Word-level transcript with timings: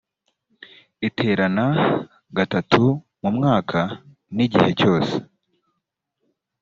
iterana 1.07 1.65
gatatu 2.37 2.83
mu 3.21 3.29
mwaka 3.37 3.79
n 4.35 4.37
igihe 4.45 4.71
cyose 4.79 5.15